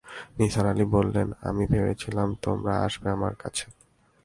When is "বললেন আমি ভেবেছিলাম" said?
0.85-2.27